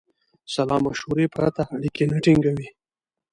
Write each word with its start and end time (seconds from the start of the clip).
سلامشورې 0.53 1.25
پرته 1.35 1.61
اړیکې 1.73 2.03
نه 2.11 2.17
ټینګوي. 2.23 2.67